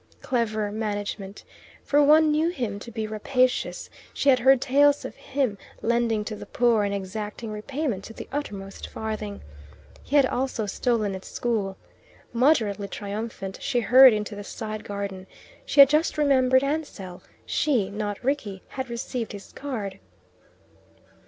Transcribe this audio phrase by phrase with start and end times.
[0.23, 1.43] Clever management,
[1.83, 6.35] for one knew him to be rapacious: she had heard tales of him lending to
[6.35, 9.43] the poor and exacting repayment to the uttermost farthing.
[10.01, 11.77] He had also stolen at school.
[12.33, 15.27] Moderately triumphant, she hurried into the side garden:
[15.67, 19.99] she had just remembered Ansell: she, not Rickie, had received his card.